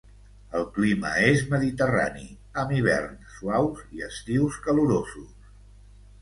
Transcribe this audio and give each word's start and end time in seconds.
El 0.59 0.63
clima 0.77 1.09
és 1.25 1.43
mediterrani, 1.51 2.25
amb 2.63 2.73
hiverns 2.79 3.35
suaus 3.41 3.85
i 3.99 4.03
estius 4.09 4.59
calorosos. 4.65 5.55